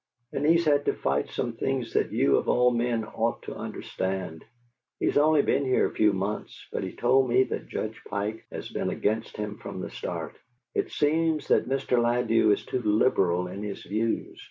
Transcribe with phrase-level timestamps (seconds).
[0.33, 4.43] And he's had to fight some things that you of all men ought to understand.
[4.99, 8.67] He's only been here a few months, but he told me that Judge Pike has
[8.69, 10.35] been against him from the start.
[10.73, 12.01] It seems that Mr.
[12.01, 14.39] Ladew is too liberal in his views.